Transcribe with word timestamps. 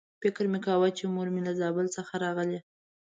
فکر 0.21 0.45
مې 0.51 0.59
کاوه 0.65 0.89
چې 0.97 1.03
مور 1.13 1.27
مې 1.33 1.41
له 1.47 1.53
زابل 1.61 1.85
څخه 1.97 2.13
راغلې. 2.23 2.59